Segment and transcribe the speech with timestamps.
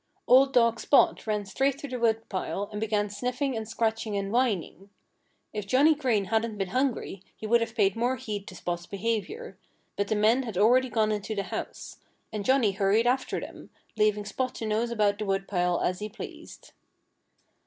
[0.25, 4.89] Old dog Spot ran straight to the woodpile and began sniffing and scratching and whining.
[5.53, 9.59] If Johnnie Green hadn't been hungry he would have paid more heed to Spot's behavior.
[9.95, 11.99] But the men had already gone into the house.
[12.33, 16.71] And Johnnie hurried after them, leaving Spot to nose about the woodpile as he pleased.